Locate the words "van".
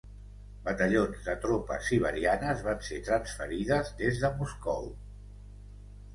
2.69-2.81